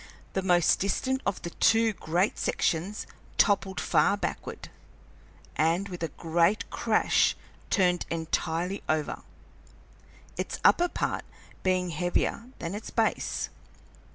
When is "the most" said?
0.33-0.79